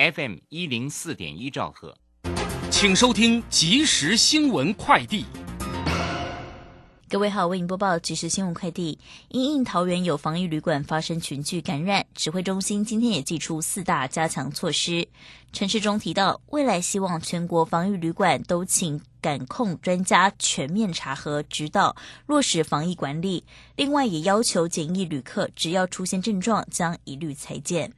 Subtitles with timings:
[0.00, 1.94] FM 一零四点一兆赫，
[2.70, 5.26] 请收听即时新闻快递。
[7.06, 8.98] 各位好，为您播报即时新闻快递。
[9.28, 15.06] 因应桃园有防疫旅馆发生群聚感染，指挥中心今天也祭出四大加强措施。
[15.52, 21.94] 陈世忠提到，未来希望全国防疫旅馆都请感控专家全面查核指导，
[22.24, 23.44] 落实防疫管理。
[23.76, 27.92] 另外，也要求检疫旅客只要出现症状，将一律裁减。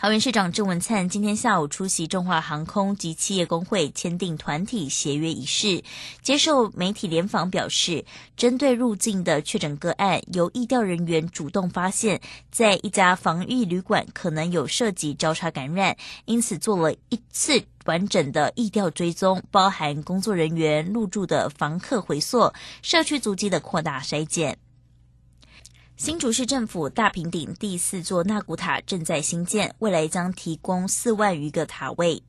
[0.00, 5.82] 桃园市长郑文灿今天下午出席中华航空及企业工会签订团体协约仪式，
[6.22, 8.04] 接受媒体联访表示，
[8.36, 12.20] 针对入境的确诊个案，由疫调人员主动发现，
[12.52, 22.52] 在一家防疫旅馆可能有涉及交叉感染，因此做了一次完整的疫调追踪，包含工作人员入住的房客回溯、
[22.82, 24.58] 社区足迹的扩大筛检。
[25.98, 32.22] 新竹市政府大平顶第四座纳古塔正在兴建，未来将提供四万余个塔位。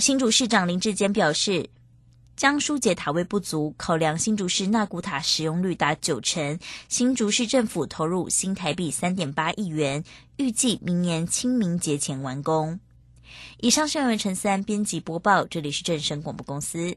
[0.00, 1.70] 新竹市长林志坚表示，
[2.36, 6.58] 将疏解塔位不足，考量新竹市纳古塔使用率达九成，
[6.88, 10.02] 新竹市政府投入新台币三点八亿元，
[10.36, 12.80] 预计明年清明节前完工。
[13.58, 16.96] 以上是由陈三编辑播报，这里是正声广播公司。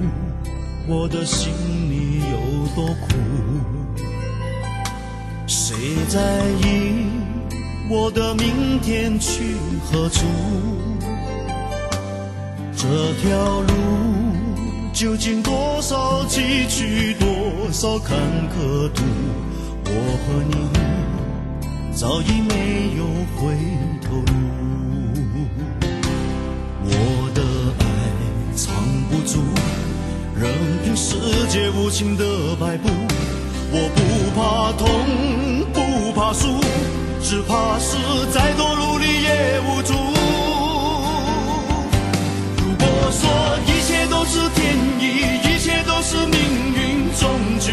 [0.87, 1.53] 我的心
[1.89, 3.07] 里有多苦？
[5.47, 5.75] 谁
[6.09, 6.19] 在
[6.63, 7.05] 意
[7.89, 9.55] 我的明天去
[9.85, 10.25] 何处？
[12.75, 12.87] 这
[13.21, 13.73] 条路
[14.91, 18.17] 究竟多少崎岖，多少坎
[18.49, 19.03] 坷途？
[19.85, 19.91] 我
[20.25, 20.55] 和你
[21.93, 23.05] 早已没有
[23.37, 23.55] 回
[24.01, 24.33] 头路。
[26.83, 26.89] 我
[27.35, 27.39] 的
[27.79, 27.83] 爱
[28.55, 28.73] 藏
[29.09, 29.39] 不住，
[30.35, 30.51] 任
[30.83, 31.15] 凭世
[31.49, 32.23] 界无情的
[32.59, 32.89] 摆布。
[33.73, 34.01] 我不
[34.35, 34.85] 怕痛，
[35.73, 36.59] 不怕输，
[37.21, 37.95] 只怕是
[38.31, 39.93] 再多努力也无助。
[42.57, 43.21] 如果说
[43.65, 45.03] 一切都是天意，
[45.47, 46.39] 一切都是命
[46.75, 47.71] 运，终究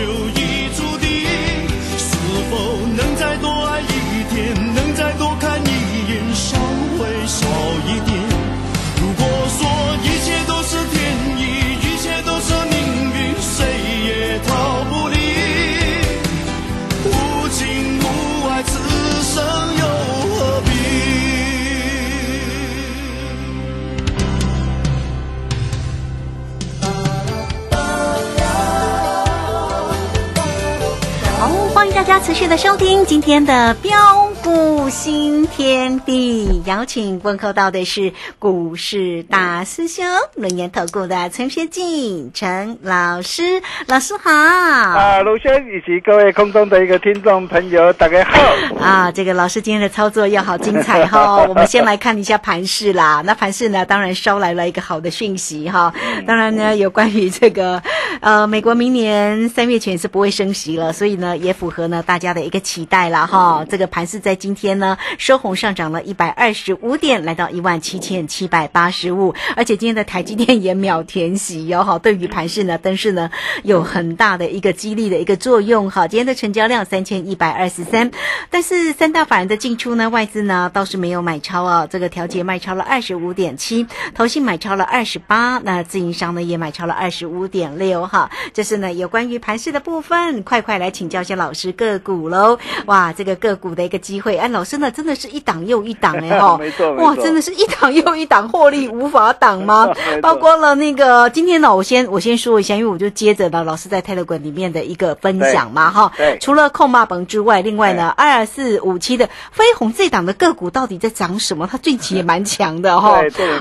[32.29, 40.05] 持续的收听今天的标股新天地，邀请问候到的是股市大师兄
[40.35, 44.31] 轮研投顾的陈学进陈老师，老师好。
[44.31, 48.41] 啊，卢轩以及各位空中的一个听众朋友，大家好。
[48.81, 53.23] 啊，这个老师今天的操作又好精彩哈、 我们先来看一下盘势啦。
[53.27, 55.93] 那盘势呢，当然捎来了一个好的讯息哈。
[56.27, 57.83] 当然呢，有关于这个
[58.21, 63.67] 呃，美国明年三月前是不会升息了，所以呢，也符合呢大家的一个期待了哈。
[63.69, 73.31] 这个盘势在今天呢收红上涨了一百二十五点，来到一万七千七百八十五，而且今天的台积电也秒填喜哟，哈，对于盘势呢，但是呢
[73.63, 78.11] 有很大的一个激励的一个作用，哈，今天的成交量三千一百二十三，
[78.51, 99.89] 但是三大法人的进出呢，外资呢倒是没有买超啊，这个调节卖超了二十五点七，投信买超了二十八，那自营商呢也买超了二十五点六，哈，这是呢有关于盘势的部分，快快来请教一下老师个股喽，哇，这个个股的一个机会，哎，老师呢真的是一档又一档哎 哈，没错没哇，真的是一档又一档，获利无法挡吗？
[100.21, 106.13] 包括了那个今天呢，我先我先说一下，因为我就接着呢老师在泰勒管里面的一个分享嘛哈。
[106.17, 111.67] 对，除了控骂本之外，另外呢二四五七的飞鸿这档的个股到底在涨什么？
[111.71, 113.21] 它最近也蛮强的哈。
[113.23, 113.61] 对，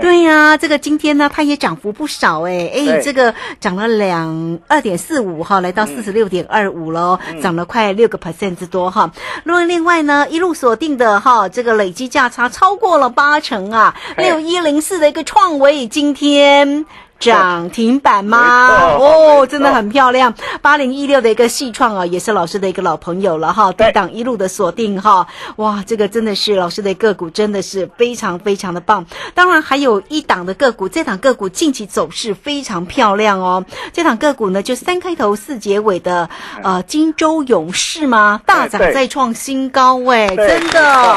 [0.00, 9.12] 对呀、这个今天呢它也涨幅不少哎哎，这个涨了两二点四五哈，来到四十六点二五喽，涨了快六个 percent 之多哈。
[9.44, 16.86] 另外另外呢，一路锁定的哈，这个累积价差超过了八成啊，哎六一零四的一个创维今天。
[17.18, 18.96] 涨停板吗？
[18.98, 20.34] 哦，真的很漂亮。
[20.60, 25.26] 八零一六的一个细创啊，也是老师的一个老朋友了哈，低对档一路的锁定哈。
[25.56, 29.06] 哇，这个真的是老师的个股，真的是非常非常的棒。
[29.34, 33.64] 当然还有一档的个股，这档个股近期走势非常漂亮哦。
[33.92, 36.28] 这档个股呢，就三开头四结尾的
[36.62, 38.40] 呃金州勇士吗？
[38.44, 41.16] 大涨再创新高哎，对真的。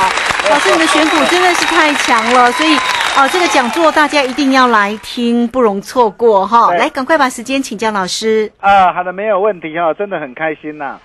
[0.49, 2.77] 老师，你的选股真的是太强了，所以
[3.15, 6.67] 啊、这个讲座大家一定要来听，不容错过哈。
[6.69, 8.49] 对来，赶快把时间请教老师。
[8.61, 10.97] 啊，好的，没有问题哈、真的很开心呐、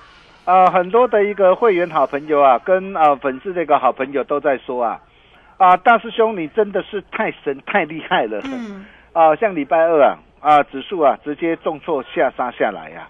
[0.44, 5.00] 呃，很多的一个会员好朋友啊，跟呃粉丝这个好朋友都在说啊，
[5.56, 8.40] 啊，大师兄你真的是太神太厉害了。
[8.44, 13.08] 嗯， 啊，像礼拜二啊，啊，指数啊直接重挫下杀下来呀、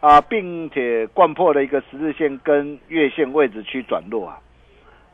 [0.00, 4.36] 啊，并且贯破了一个十日线跟月线位置区转弱啊，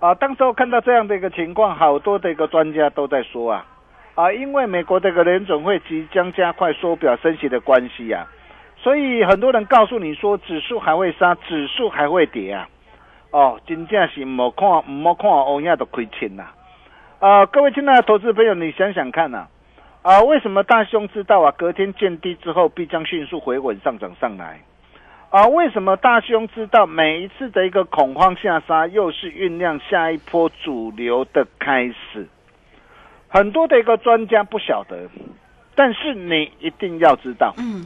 [0.01, 3.67] 啊，当时候看到这样的一个情况，好多的一个专家都在说啊，
[4.15, 8.25] 啊，因为美国这个联总会即将加快缩表升息的关系啊，
[8.77, 12.69] 所以很多人告诉你说指数还会杀，指数还会跌啊，
[13.33, 16.45] 哦，真正是唔好看唔好看欧亚都亏钱呐、
[17.19, 19.49] 啊，各位亲爱的投资朋友，你想想看呐、
[20.03, 21.53] 啊，为什么大兄知道啊？
[21.59, 24.61] 隔天见低之后必将迅速回稳上涨上来。
[25.31, 32.27] 啊，为什么大兄知道每一次的一个恐慌下杀，又是酝酿下一波主流的开始？
[33.29, 35.07] 很多的一个专家不晓得，
[35.75, 37.55] 但是你一定要知道。
[37.59, 37.85] 嗯，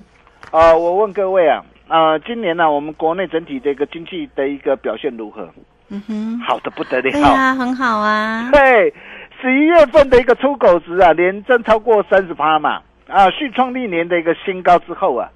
[0.53, 5.49] 啊，我问各位啊，啊，今年呢、我们国内整体的一个经济的一个表现如何？
[5.89, 7.11] 嗯哼，好的不得了。
[7.11, 8.49] 对啊、很好啊。
[8.53, 8.95] 对，
[9.41, 15.29] 十一月份的一个出口值啊，连增超过三十趴嘛，啊，续创历年的一个新高之后啊，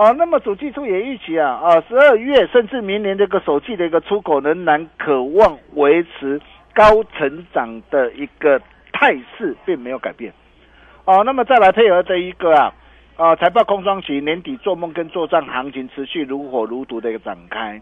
[0.00, 6.40] 哦、那么主技处也预期啊，啊，十二月甚至明年这个首季的一个出口仍然渴望维持
[6.72, 8.58] 高成长的一个
[8.94, 10.32] 态势，并没有改变。
[11.04, 12.72] 哦、那么再来配合的一个啊，
[13.16, 17.78] 啊，财报空窗期，年底做梦跟做账行情持续如火如荼的一个展开。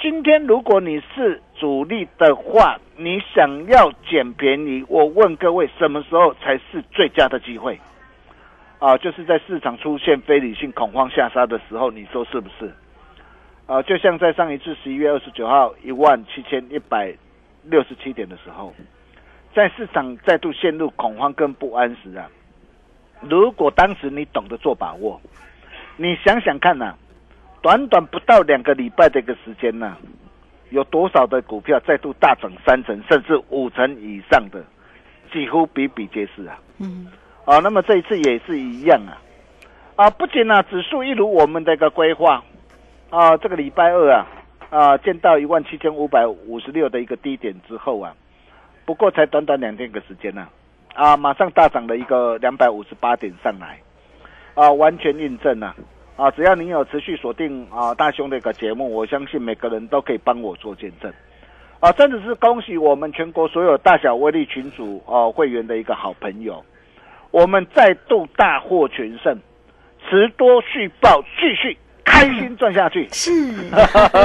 [0.00, 7.78] 今天如果你是主力的话，你想要捡便宜，我问各位，什么时候才是最佳的机会？
[8.84, 12.70] 啊，就是在市场出现非理性恐慌下杀的时候，你说是不是？
[13.64, 17.10] 啊，就像在上一次十一月二十九号一万七千一百
[17.62, 18.74] 六十七点的时候，
[19.54, 22.28] 在市场再度陷入恐慌跟不安时啊，
[23.22, 25.18] 如果当时你懂得做把握，
[25.96, 26.94] 你想想看呐、
[27.62, 29.96] 短短不到两个礼拜的一个时间呐、
[30.68, 34.62] 有多少的股票再度大涨三成甚至五成以上的，
[35.32, 36.58] 几乎比比皆是啊。
[36.80, 37.06] 嗯，
[37.44, 39.20] 啊，那么这一次也是一样啊。
[39.96, 42.42] 啊，不仅呢、指数一如我们的一个规划，
[43.10, 44.26] 啊，这个礼拜二啊，
[44.70, 48.14] 啊，见到一万七千五百五十六的一个低点之后啊，
[48.84, 50.48] 不过才短短两天的时间呢、
[50.94, 53.78] 啊，马上大涨了一个两百五十八点上来，
[54.54, 55.76] 啊，完全印证了、
[56.16, 61.12] 啊，只要你有持续锁定啊大兄的一个节目，我相信每个人都可以帮我做见证。
[61.78, 66.64] 啊，真的是恭喜我们全国所有大小威力群组哦、会员的一个好朋友，
[67.34, 69.36] 我们再度大获全胜，
[70.08, 73.08] 持多续报，继续开心赚下去。
[73.10, 73.32] 是，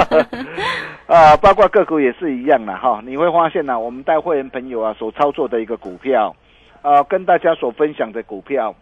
[1.12, 3.01] 啊，包括个股也是一样的哈。
[3.04, 6.36] 你会发现呢、我们带会员朋友啊所操作的一个股票，
[6.84, 8.75] 啊，跟大家所分享的股票，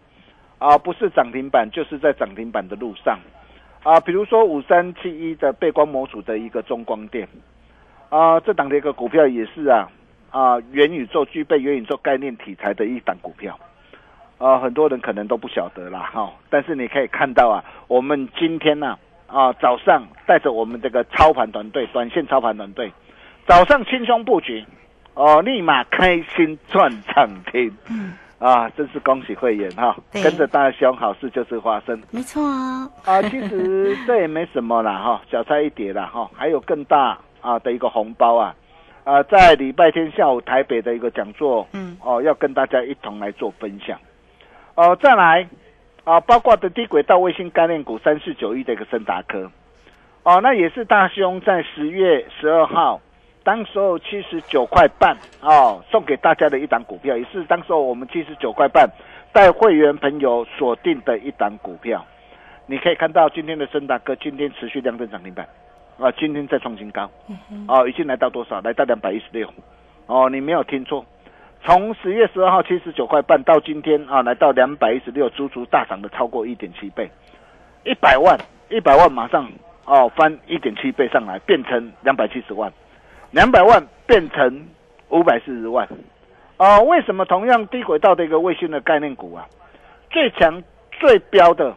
[0.60, 3.18] 啊，不是涨停板就是在涨停板的路上，
[3.82, 7.26] 啊，比如说五三七一的背光模组的一个中光电，
[8.10, 9.90] 啊，这档的一个股票也是啊，
[10.32, 13.58] 啊，元宇宙具备元宇宙概念题材的一档股票。
[14.38, 22.92] 啊，很多人可能都不晓得啦，哈、但是你可以看到啊，我们今天呢、啊，早上带着我们这个操盘团队、短线操盘团队，
[23.48, 24.64] 早上轻松布局，
[25.16, 27.76] 哦，立马开心赚涨停。
[27.90, 33.22] 嗯，啊，真是恭喜会员哈，跟着大兄好事就是发生没错哦，啊。
[33.24, 38.54] 其实 这也没什么啦哈，小菜一碟啦哈，还有更大啊的一个红包啊。
[39.04, 43.98] 啊，在礼拜天下午台北的一个讲座，嗯，哦，要跟大家一同来做分享。
[44.78, 45.48] 哦，再来
[46.04, 49.52] 啊，包括的低轨道卫星概念股三四九一的一个森达科，
[50.22, 53.02] 哦，那也是大兄在十月十二号，
[53.44, 58.88] 当时候七十九块半哦，送给大家的一档股票，也是当时候我们七十九块半
[59.34, 62.06] 带会员朋友锁定的一档股票。
[62.68, 65.48] 你可以看到今天的森达科今天持续量增涨停板，
[65.98, 67.10] 啊，今天再创新高，
[67.68, 68.62] 哦，已经来到多少？
[68.62, 69.52] 来到两百一十六，
[70.06, 71.04] 哦，你没有听错，
[71.64, 77.10] 从十月十二号七十九块半到今天啊，来到两百一十六，足足大涨的超过一点七倍，
[77.84, 78.38] 一百万，
[78.70, 79.50] 一百万马上
[79.86, 82.72] 哦翻一点七倍上来，变成两百七十万，
[83.32, 84.66] 两百万变成
[85.10, 85.88] 五百四十万，
[86.58, 89.46] 哦，为什么同样低轨道的一个卫星的概念股啊，
[90.10, 91.76] 最强最标的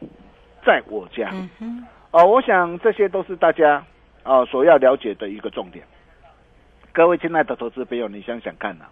[0.65, 1.31] 在我家？
[1.61, 3.85] 嗯，哦，我想这些都是大家
[4.23, 5.85] 哦所要了解的一个重点。
[6.93, 8.91] 各位亲爱的投资朋友，你想想看呐、啊，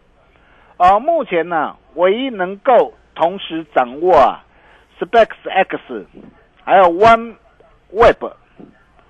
[1.00, 4.44] 目前呢、唯一能够同时掌握啊
[5.00, 6.06] Specs X，
[6.64, 7.34] 还有 One
[7.90, 8.24] Web，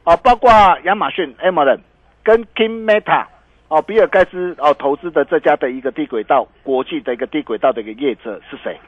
[0.04, 0.50] 哦，包括
[0.84, 1.80] 亚马逊 Amazon
[2.22, 3.26] 跟 King Meta，
[3.68, 8.78] 哦，比尔盖茨哦投资的这家的一个低轨道国际的一个低轨道的一个业者是谁？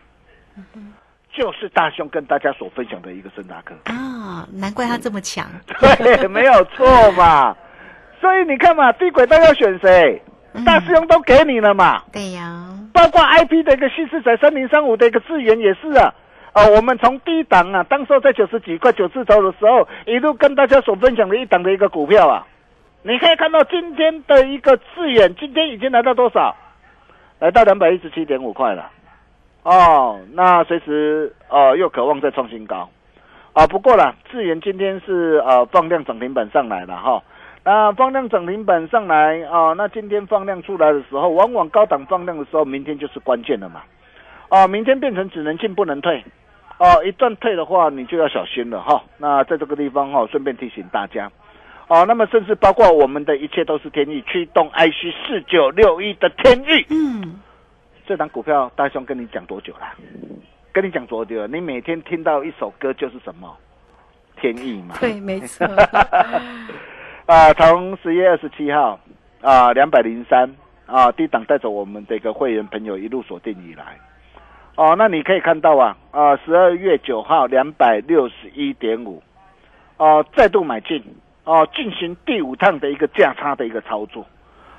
[1.32, 3.74] 就是大兄跟大家所分享的一个森达哥。
[3.84, 5.46] 啊，难怪他这么强，
[5.98, 7.56] 对，没有错嘛。
[8.20, 10.20] 所以你看嘛，低轨道要选谁？
[10.64, 12.02] 大师兄都给你了嘛。
[12.12, 16.12] 对呀，包括 IP 的一个新四仔三零三五的一个资源也是啊。
[16.52, 22.44] 啊，我们从低档啊，当时候在九十几块九字头的时候，一路跟大家所分享的一档的一个股票啊，
[23.02, 26.56] 你可以看到今天的一个资源，今天已经来到多少？
[27.38, 28.90] 来到两百一十七点五块了。
[29.62, 32.90] 哦，那随时呃又渴望再创新高。
[33.52, 37.22] 啊，不过啦，智源今天是呃放量涨停板上来了哈。
[37.64, 43.82] 那放量涨停板上来啊，那今天放量出来的时候，往往高档放量的时候，明天就是关键了嘛。
[44.48, 46.24] 啊，明天变成只能进不能退。
[46.78, 49.02] 哦、一旦退的话，你就要小心了哈。
[49.18, 51.30] 那在这个地方哈、顺便提醒大家。
[51.88, 57.38] 哦，那么甚至包括我们的一切都是天意驱动 IC 四九六一的天意，嗯，
[58.06, 59.86] 这档股票大兄跟你讲多久了？
[60.72, 61.48] 跟你讲多久了？
[61.48, 63.54] 你每天听到一首歌就是什么？
[64.40, 64.94] 天意嘛。
[65.00, 65.66] 对，没错，
[67.26, 68.98] 啊，从十月二十七号
[69.40, 70.52] 啊，两百零三
[70.86, 73.98] 啊，低档带着我们的一个会员朋友一路锁定以来，
[74.74, 79.22] 哦，那你可以看到啊，啊，十二月九号两百六十一点五，
[79.98, 81.02] 哦，再度买进，
[81.44, 84.26] 哦，进行第五趟的一个价差的一个操作，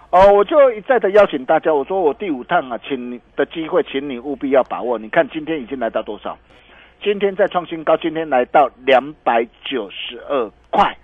[0.10, 4.98] 哦，我就一再的邀请大家，我说我第五趟啊，请你的机会，请你务必要把握。
[4.98, 6.38] 你看今天已经来到多少？
[7.02, 10.98] 今天再创新高，今天来到两百九十二块。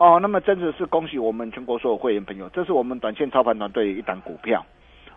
[0.00, 4.64] 哦，那么真的是恭喜我们全国所有会员朋友，这是我们短线操盘团队的一档股票。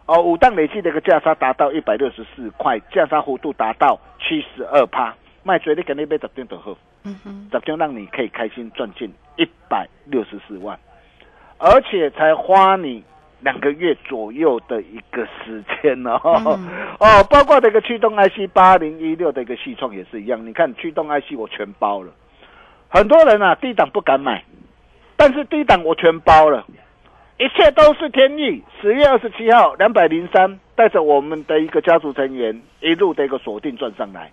[0.06, 10.78] 哦，五档累计的一个价差达到一百六十四块，价差幅度达到七十二趴，卖嘴你肯定被十点就好，嗯哼，十点让你可以开心赚进一百六十四万，
[11.58, 13.02] 而且才花你
[13.40, 16.20] 两个月左右的一个时间哦。
[16.46, 16.68] 嗯。
[17.00, 22.12] 哦，包括这个驱动 IC 八零一六的一个系创也是一样，你看驱动 IC 我全包了，
[22.90, 24.44] 很多人啊低档不敢买，
[25.26, 26.66] 但是低档我全包了，
[27.40, 28.62] 一切都是天意。
[28.82, 34.30] 十月二十七号两百零三，带着我们的一个家族成员一路的一个锁定赚上来，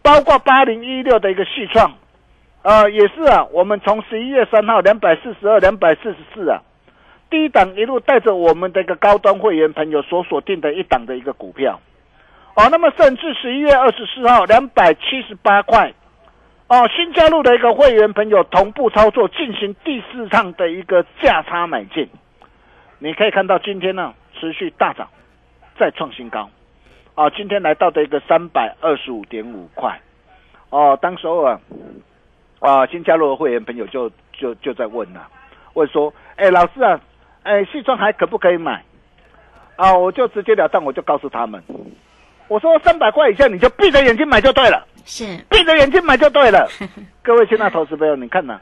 [0.00, 1.92] 包括八零一六的一个续创，
[2.62, 6.62] 呃，也是啊，我们从十一月三号两百四十二、两百四十四啊，
[7.28, 11.78] 低档一路带着我们的一个高端会员朋友所锁定的一档的一个股票，
[12.56, 15.92] 哦，那么甚至十一月二十四号两百七十八块，
[16.72, 22.08] 哦，新加入的一个会员朋友同步操作，进行第四趟的一个价差买进，
[22.98, 25.06] 你可以看到今天呢持续大涨，
[25.78, 26.48] 再创新高，
[27.14, 30.00] 啊，今天来到的一个三百二十五点五块，
[30.70, 31.60] 哦，当时候啊，
[32.60, 35.28] 啊，新加入的会员朋友就就就在问了、
[35.74, 36.98] 问说，哎，老师啊，
[37.42, 38.82] 哎，西装还可不可以买？
[39.76, 41.62] 啊，我就直截了当，我就告诉他们，
[42.48, 44.88] 我说三百块以下你就闭着眼睛买就对了。
[45.04, 46.68] 是，闭着眼睛买就对了。
[47.22, 48.60] 各位现在投资朋友，你看呐、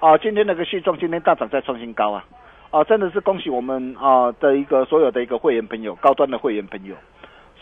[0.00, 2.24] 哦，今天那个续状今天大涨再创新高啊，
[2.70, 6.94] 哦，真的是恭喜我们啊的一个所有的一个会员朋友，高端的会员朋友，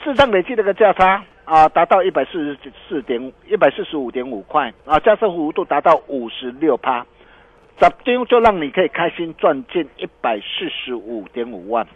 [0.03, 2.59] 市场累计的一个价差啊达到一百四十
[2.89, 7.05] 四点一百四十五点五块啊，价差幅度达到五十六趴，
[7.81, 11.87] 十丢就让你可以开心赚进一百四十五点五万。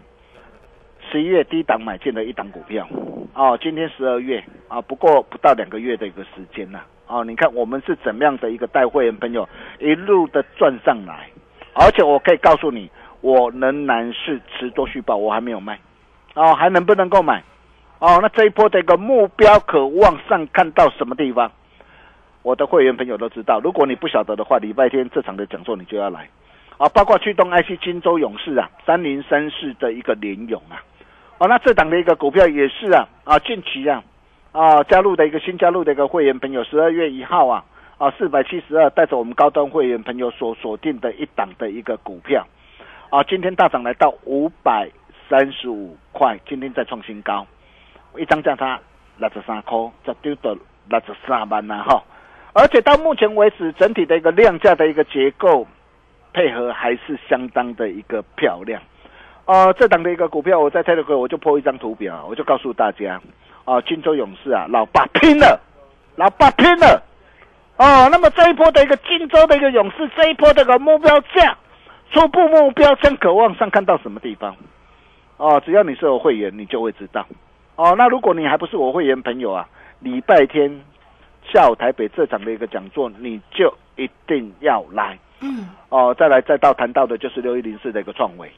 [1.13, 2.89] 十一月低档买进的一档股票，
[3.35, 4.43] 哦，今天十二月。
[4.67, 9.47] 啊，不过不到两个月的一个时间呐，哦，你看我们是怎么样的一个带会员朋友
[9.79, 11.29] 一路的赚上来，
[11.75, 12.91] 而且我可以告诉你，
[13.21, 15.79] 我仍然是持多续报，我还没有卖，
[16.33, 17.43] 哦，还能不能够买？
[17.99, 21.53] 哦，那这一波的一个目标可往上看到什么地方？
[22.41, 26.31] 我的会员朋友都知道，如果你不晓得的话，礼拜天这场的讲座你就要来，
[26.79, 30.81] 啊，包括驱动 IC 金州勇士啊，三零三四的一个联勇啊。
[31.43, 34.01] 哦，那这档的一个股票也是啊，啊，近期啊，
[34.53, 37.65] 啊，加入的一个新加入的一个会员朋友，十二月一号啊，
[37.99, 42.47] 啊，四百七十二，带着我们高端会员朋友所锁定的一档的一个股票，
[43.11, 44.89] 啊，今天大涨来到五百
[45.29, 47.45] 三十五块，今天再创新高，
[48.17, 48.79] 一张价差
[49.17, 50.57] 六十三块，这丢到
[50.89, 52.05] 六十三万呐哈，
[52.53, 55.67] 而且到目前为止，整体的一个量价的一个结构
[56.33, 58.81] 配合还是相当的一个漂亮。
[59.45, 63.21] 呃，这档的一个股票，我在泰德哥我就破一张图表，我就告诉大家，
[63.65, 65.61] 啊，金州勇士啊，老爸拼了，
[66.15, 67.03] 老爸拼了，
[67.77, 71.57] 哦，那么这一波的一个金州的一个勇士，这一波的一个目标价，
[72.13, 74.55] 初步目标将渴望上看到什么地方？
[75.39, 77.27] 哦，只要你是我会员，你就会知道。
[77.75, 79.69] 哦，那如果你还不是我会员朋友啊，
[79.99, 80.81] 礼拜天
[81.53, 85.19] 下午台北这场的一个讲座，你就一定要来。
[85.41, 85.69] 嗯。
[85.89, 88.49] 哦，再来再到谈到的就是六一零四的一个创维。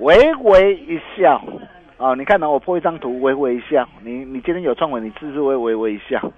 [0.00, 1.42] 微微一笑，
[1.98, 3.86] 啊，你看到我破一张图，微微一笑。
[4.02, 6.32] 你你今天有创维，你是不是会微微一笑？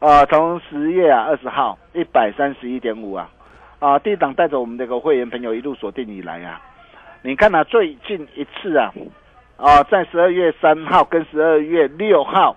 [0.00, 3.30] 啊，从十月啊二十号一百三十一点五啊，
[3.78, 6.60] 啊，第一档带着我们这个会员朋友一路锁定以来啊，
[7.22, 8.92] 你看啊，最近一次啊，
[9.58, 12.56] 啊，在十二月三号跟十二月六号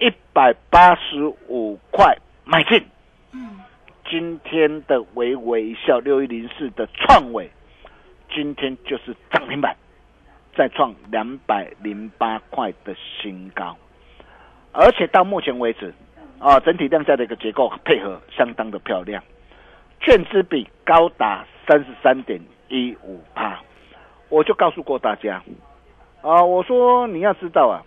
[0.00, 2.82] 一百八十五块买进，
[3.32, 3.60] 嗯，
[4.08, 7.50] 今天的微微一笑六一零四的创伟，
[8.30, 9.76] 今天就是涨停板。
[10.58, 13.76] 再创两百零八块的新高，
[14.72, 15.94] 而且到目前为止，
[16.40, 19.22] 啊，整体量价的一个结构配合相当的漂亮，
[20.00, 23.60] 券资比高达三十三点一五帕，
[24.28, 25.40] 我就告诉过大家，
[26.22, 27.78] 啊，我说你要知道啊，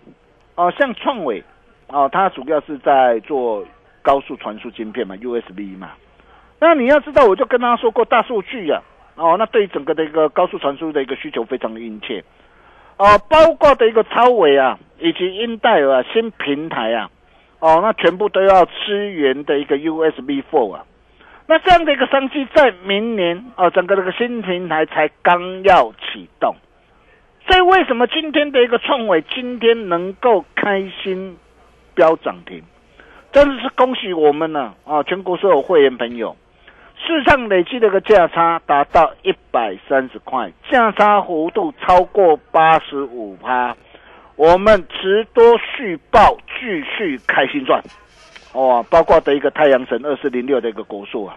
[0.54, 1.44] 啊，像创伟，
[1.88, 3.62] 啊，它主要是在做
[4.00, 5.90] 高速传输晶片嘛，USB 嘛，
[6.58, 8.80] 那你要知道，我就跟他说过大数据呀，
[9.16, 12.24] 哦，那对整个的一个高速传输的一个需求非常的殷切。
[12.96, 17.10] 哦，包括的一个超伟啊，以及英戴尔啊，新平台啊，
[17.58, 20.84] 哦，那全部都要支援的一个 USB Four 啊，
[21.46, 26.54] 那这样的一个商机在明年哦，整个这个新平台才刚要启动，
[27.48, 31.36] 所以为什么今天的一个创伟今天能够开心
[31.94, 32.62] 飙涨停，
[33.32, 36.36] 真的是恭喜我们呢啊，全国所有会员朋友。
[37.04, 43.76] 市场累计的个价差达到一百三十块，价差幅度超过八十五趴，
[44.36, 47.82] 我们持多续报，继续开心赚。
[48.52, 51.36] 哦，包括的一个太阳神二四零六的一个国数啊，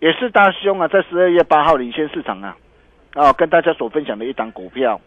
[0.00, 2.56] 也是大兄啊，在十二月八号领先市场啊，
[3.12, 4.98] 啊，跟大家所分享的一档股票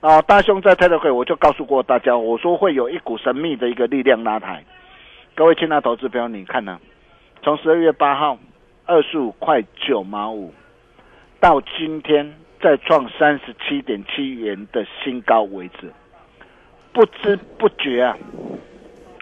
[0.00, 4.64] 啊，大兄在泰德会我就告诉过大家，我说会有一股神秘的一个力量拉抬。
[5.34, 6.80] 各位亲爱投资朋友，你看呢？
[7.42, 8.38] 从十二月八号。
[8.86, 10.54] 二十五块九毛五，
[11.40, 15.92] 到今天再创三十七点七元的新高为止，
[16.92, 18.16] 不知不觉啊，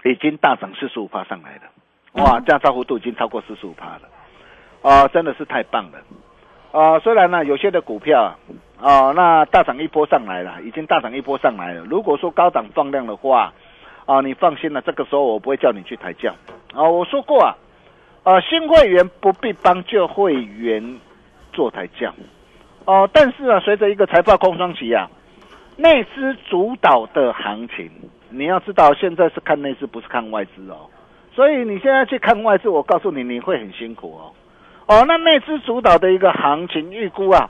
[0.03, 4.01] 已经大涨四十五趴上来了，哇，这样招呼度已经超过四十五趴了，
[4.83, 5.99] 啊，真的是太棒了，
[6.71, 8.37] 啊，虽然呢有些的股票啊，
[8.79, 13.51] 啊，那大涨一波上来了，已经大涨一波上来了，如果说高档放量的话，
[14.05, 16.35] 啊，你放心了，这个时候我不会叫你去抬轿，
[16.75, 17.55] 啊，我说过啊。
[18.25, 20.99] 呃，新会员不必帮旧会员
[21.53, 22.11] 做抬轿，
[22.85, 25.07] 哦，但是啊，随着一个财报空窗期啊，
[25.77, 27.87] 内资主导的行情，
[28.31, 30.89] 你要知道，现在是看内资，不是看外资哦，
[31.35, 34.33] 所以你现在去看外资，我告诉你，你会很辛苦哦，
[34.87, 37.47] 哦，那内资主导的一个行情预估啊，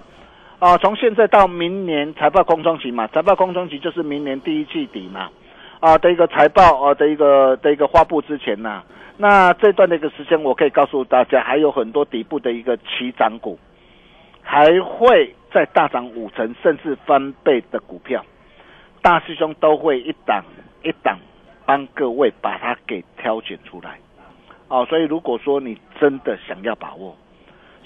[0.59, 5.29] 啊，从现在到明年财报空窗期嘛，财报空窗期就是明年第一季底嘛，
[5.85, 8.81] 啊的一个财报啊的一个的一个发布之前呐。
[9.17, 13.59] 那这段的一个时间，我可以告诉大家，还有很多底部的一个起涨股，
[14.41, 18.25] 还会再大涨五成甚至翻倍的股票，
[19.03, 20.43] 大师兄都会一档
[20.83, 21.19] 一档
[21.67, 23.99] 帮各位把它给挑选出来。
[24.67, 27.15] 哦，所以如果说你真的想要把握，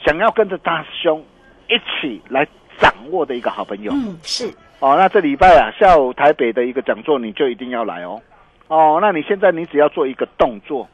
[0.03, 1.21] 想要跟着大师兄
[1.67, 8.21] 一起来掌握的一个好朋友，嗯，是哦，那这礼拜啊下午台北的一个讲座，你就一定要来哦。
[8.67, 10.87] 哦，那你现在你只要做一个动作。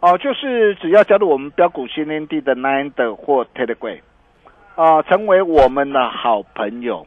[0.00, 4.00] 哦，就是只要加入我们标股新天地的 Nine 的或 Telegram，
[4.74, 7.06] 啊、成为我们的好朋友。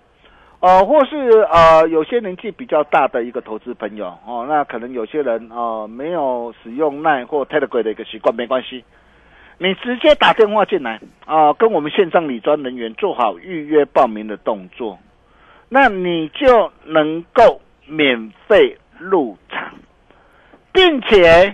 [0.59, 1.15] 呃，或是
[1.51, 8.83] 呃，有些年纪比较大的一个投资朋友哦，那可能有些人呃没有使用 Line 或 Telegram 的一个习惯，没关系，
[9.59, 14.97] 你直接打电话进来啊、跟我们线上理专人员做好预约报名的动作，
[15.69, 19.73] 那你就能够免费入场，
[20.71, 21.53] 并且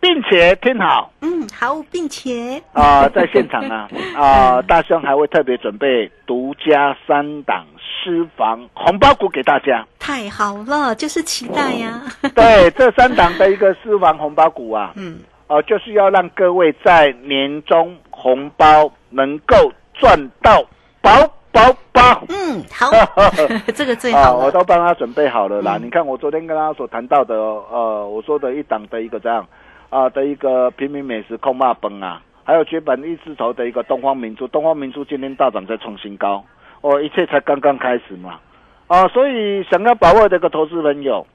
[0.00, 1.12] 并且听好。
[1.20, 2.62] 嗯，好，并且。
[2.72, 9.86] 啊、在现场啊，啊、大兄还会特别准备独家三档私房红包股给大家。
[9.98, 12.02] 太好了，就是期待呀、
[12.34, 20.64] 对，这三档的一个私房红包股啊，嗯，哦、就是要让各位在年终红包能够赚到
[21.02, 21.10] 饱
[21.52, 21.60] 饱
[21.92, 22.24] 饱。
[22.28, 22.90] 嗯，好，
[23.74, 24.46] 这个最啊，好了。
[24.46, 25.76] 我都帮他准备好了啦。
[25.76, 29.46] 嗯你看，我昨天跟他所谈到的，呃，我说的一档的一个这样
[29.90, 36.44] 啊、的一个平民美食控骂崩啊，还有绝版一字头的一个东方明珠，东方明珠今天大涨再创新高，
[36.80, 38.38] 哦，一切才刚刚开始嘛。
[38.86, 41.26] 啊，所以想要把握这个投资朋友，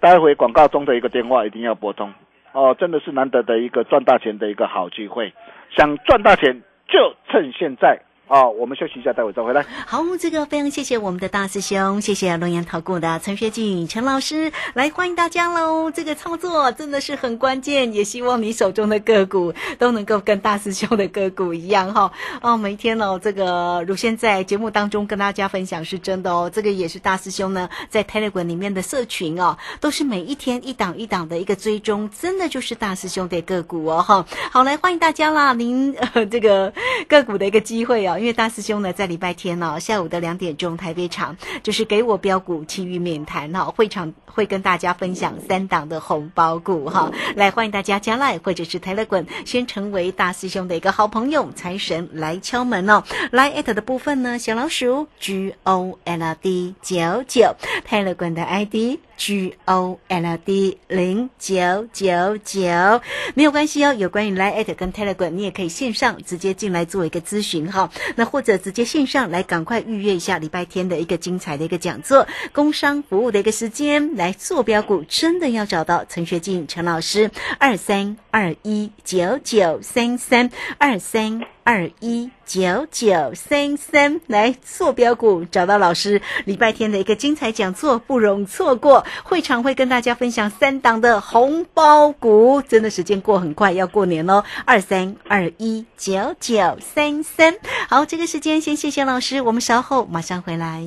[0.00, 2.12] 待会广告中的一个电话一定要拨通
[2.52, 5.32] 哦，真的是难得的一个赚大钱的一个好机会，
[5.74, 7.98] 想赚大钱就趁现在
[8.28, 8.50] 哦。
[8.50, 9.64] 我们休息一下，待会再回来。
[9.86, 15.90] 好，这个非常谢谢我们的大师兄，谢谢龙岩投顾的陈学静陈老师来欢迎大家喽。
[15.90, 22.12] 这个操作真的是很关键，也希望你手中的个股都能够跟大师兄的个股一样哈。
[22.40, 34.24] 哦，每天哦，这个如先在节目当中跟大家分享是真的哦，这个也是大师兄呢在 Telegram 里面的社群哦，都是每一天一档一档的一个追踪，真的就是大师兄的个股哦哈。
[34.50, 35.94] 好，来欢迎大家啦，您
[36.30, 36.72] 这个
[37.08, 53.02] 个股的一个机会哦，因为大师兄呢在礼拜天哦下午的两点钟台北场就是给我标股其余免谈哈、会场会跟大家分享三档的红包股哈、来欢迎大家加来或者是 Telegram 先成为大师兄的一个好朋友，财神来敲门哦。
[53.30, 57.54] 来 at 的部分呢，小老鼠 G O L D 九九
[57.88, 58.98] ，Telegram 的 ID。
[59.16, 63.00] G O L D 零九九九，
[63.34, 63.94] 没有关系哦。
[63.94, 67.90] 有关于 Line 跟 Telegram，你也可以线上直接进来做一个咨询哈。
[68.16, 81.53] 那或者直接线上来，赶快预约一下礼拜天的一个精彩的一个讲座，工商服务的一个时间来做标股，真的要找到陈学进陈老师二三二一九九三三二三。
[81.64, 86.20] 二一九九三三来坐标股，找到老师。
[86.44, 94.44] 礼拜天的一个精彩讲座不容错过，会场会跟大家分享三档的红包股，真的时间过很快，要过年喽。
[94.66, 97.56] 二三二一九九三三，
[97.88, 100.86] 好，这个时间先谢谢老师，我们稍后马上回来。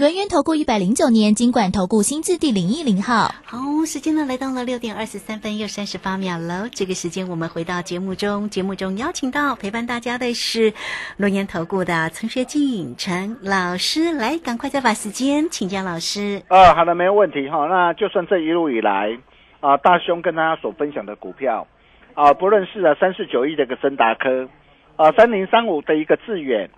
[0.00, 3.28] 轮源投顾一百零九年金管投顾新字第零一零号。
[3.44, 6.70] 好，时间呢来到了六点二十三分又三十八秒了。
[6.72, 10.72] 这个时间我们回到节目中，节目中邀请到陪伴大家的是
[11.18, 16.40] 轮源投顾的陈学进陈老师，来赶快再把时间请教老师。
[16.48, 17.66] 啊，好的，没有问题哈。
[17.66, 19.18] 那就算这一路以来
[19.60, 21.66] 啊，大兄跟大家所分享的股票
[22.14, 24.48] 啊，不论是啊三四九一的一个森达科
[24.96, 26.70] 啊，三零三五的一个致远，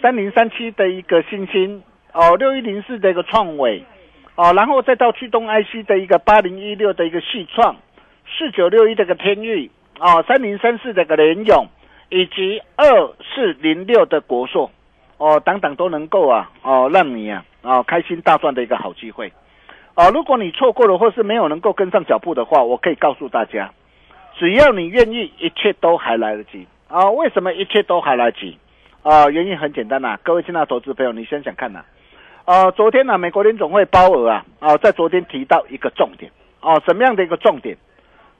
[0.00, 3.84] 三零三七的一个新兴哦，六一零四的一个创伟
[4.34, 7.76] 哦，然后再到驱动 IC 的一个八零一六的一个细创，
[8.26, 11.66] 四九六一的一个天域哦，三零三四的一个联勇，
[12.08, 12.86] 以及二
[13.34, 14.70] 四零六的国硕
[15.18, 19.32] 哦，等等都能够啊哦，让你啊哦开心大赚的一个好机会。
[19.94, 23.72] 啊，如果你错过了或是没有能够跟上脚步的话，我可以告诉大家，
[24.38, 27.10] 只要你愿意，一切都还来得及啊！
[27.10, 28.56] 为什么一切都还来得及？
[29.02, 31.84] 啊，原因很简单呐、各位亲爱的投资朋友，你想想看呐、
[32.74, 36.32] 昨天呢、美国联总会鲍尔啊，啊，在昨天提到一个重点
[36.62, 37.76] 哦、什么样的一个重点？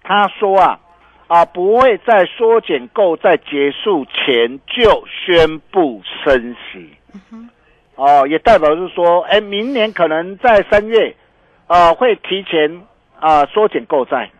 [0.02, 0.80] 他说啊，
[1.26, 6.90] 啊，不会在缩减购债结束前就宣布升息。
[7.96, 11.14] 哦，也代表是说，哎，明年可能在三月，
[11.66, 12.82] 啊，会提前
[13.20, 14.30] 啊缩减购债，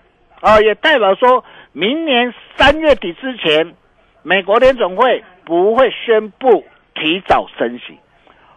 [0.40, 3.74] 啊，也代表说明年三月底之前，
[4.22, 7.98] 美国联总会不会宣布提早升息。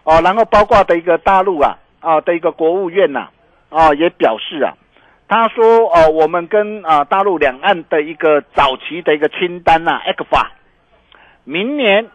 [0.04, 3.30] 哦，然后包括的一个大陆啊，啊的一个国务院呐，
[3.70, 4.74] 啊也表示啊，
[5.28, 10.52] 他说哦，我们跟啊大陆两岸的一个早期的一个清单呐 e c f a
[11.44, 12.10] 明年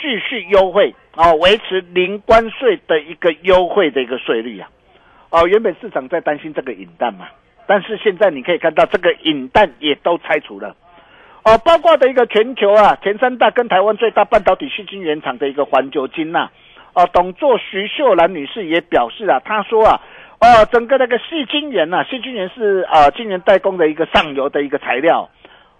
[0.00, 4.70] 继续优惠啊，维持零关税的一个优惠的一个税率啊，
[5.30, 7.26] 哦，原本市场在担心这个引弹嘛，
[7.66, 10.76] 但是现在你可以看到这个引弹也都拆除了，
[11.42, 16.48] 哦，包括的一个全球啊前三大跟台湾最大半导体细晶原厂的一个环球金呐。
[16.96, 20.00] 哦，董座徐秀兰女士也表示啊，她说啊，
[20.40, 25.28] 哦，整个那个细晶圆呐，细晶圆是啊，晶圆代工的一个上游的一个材料，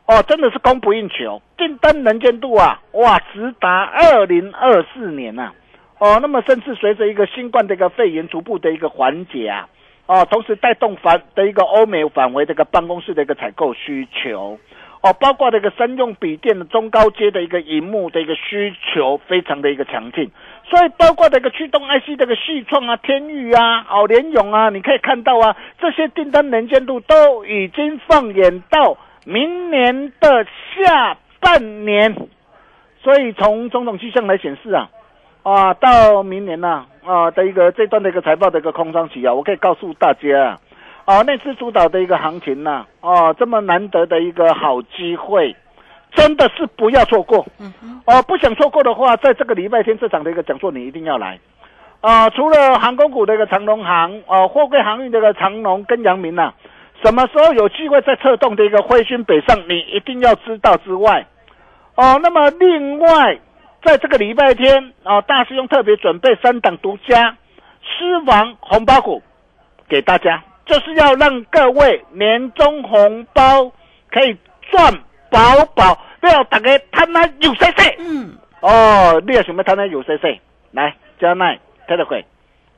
[0.05, 5.53] 哦，真的是供不应求，订单能见度啊，哇，直达二零二四年呐，
[5.99, 9.67] 哦，那么甚至随着一个新冠的一个肺炎逐步的一个缓解啊，
[10.05, 14.59] 哦，同时带动反的一个欧美返回这个办公室的一个采购需求。
[15.03, 20.29] 哦，包括这个商用笔电的中高阶的一个荧幕的一个需求非常的一个强劲，
[20.69, 32.17] 所以包括这个驱动 IC 这个细创啊、天宇啊、哦联永啊，你可以看到啊，这些订单能见度都已经放眼到明年的下半年，
[33.01, 34.91] 所以从种种迹象来显示啊，
[35.45, 40.59] 啊，到明年呐啊的一个这段的一个财报的一个空窗期啊，我可以告诉大家。
[41.05, 45.55] 哦，那次主导的一个行情呐，哦，这么难得的一个好机会，
[46.17, 47.47] 真的是不要错过。
[47.61, 47.73] 嗯
[48.07, 51.39] 哦，不想错过的话，在这个礼拜天这场的一个讲座，你一定要来。
[52.01, 56.53] 啊，除了航空股的一个长龙航，哦，货柜航运的一个长龙跟阳明呐，
[57.05, 61.27] 什么时候有机会再策动的一个挥军北上，你一定要知道之外，
[61.95, 63.39] 哦，那么另外，
[63.85, 67.37] 在这个礼拜天，啊，大师兄特别准备三档独家
[67.83, 69.23] 狮王红包股
[69.89, 70.43] 给大家。
[70.67, 73.71] 就是要让各位年终红包
[74.11, 74.37] 可以
[74.69, 74.93] 赚
[75.31, 77.97] 饱饱，不要大家贪那有谁谁。
[77.99, 80.41] 嗯，哦，你有什么贪那有谁谁？
[80.73, 81.59] 来加奈
[81.89, 82.25] 特的会，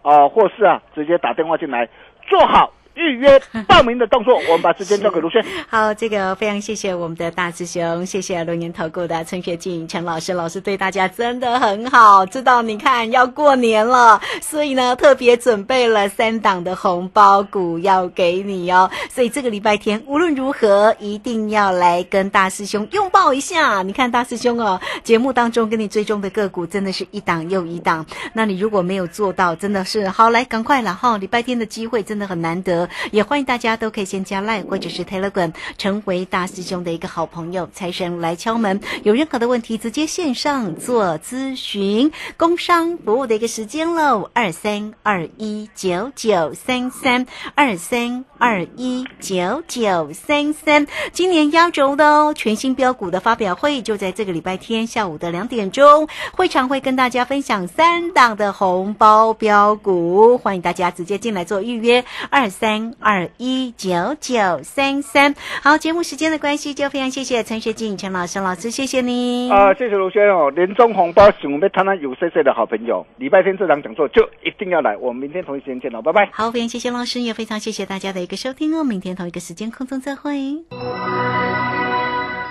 [0.02, 1.88] 哦，或是啊，直接打电话进来，
[2.28, 2.72] 做好。
[2.98, 5.44] 预约报名的动作，我们把时间交给卢轩。
[5.70, 18.90] 好，这个非常谢谢我们的大师兄，谢谢龙年投顾的陈学静陈老师，老师对大家真的很好，知道你看要过年了，所以呢特别准备了三档的红包股要给你哦。
[19.08, 23.82] 所以这个礼拜天无论如何一定要来跟大师兄拥抱一下。
[23.82, 31.16] 你看大师兄哦，节目当中跟你追踪的个股真的是一档又一档，那你如果没有做到，真的是好来赶快了哈！
[31.18, 32.87] 礼拜天的机会真的很难得。
[33.10, 37.68] 也欢迎大家都可以先加 Line 或者是 Telegram，成为大师兄的一个好朋友。
[37.72, 42.12] 财神来敲门，有任何的问题直接线上做咨询。
[42.36, 50.86] 工商服务的一个时间喽，二三二一九九三三二三二一九九三三。
[51.12, 62.67] 今年压轴的哦，全新标股的发表会就在这个礼拜天下午的两点钟，会场会跟大家分享三档的红包标股，欢迎大家直接进来做预约，二三。
[63.00, 76.28] 二一九九三三，好，节目时间的关系，就非常谢谢陈学静陈老师老师，谢谢你啊，谢谢卢先生哦，年终红包请我们谈谈有 C C 的好朋友，礼拜天这场讲座就一定要来，我们明天同一时间见了，拜拜。
[76.32, 80.64] 好，非常谢谢老师，也非常谢谢大家的一个收听哦，明天同一个时间空中再会。